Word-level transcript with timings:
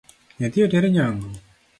Nyathi 0.39 0.59
oter 0.65 0.83
nyangu? 0.93 1.29